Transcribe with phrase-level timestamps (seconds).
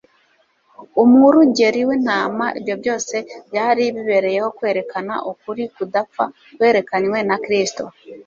[1.03, 3.15] umwurugeri w'intama; ibyo byose
[3.47, 6.23] byari bibereyeho kwerekana ukuri kudapfa
[6.57, 7.83] kwerekanywe na Kristo;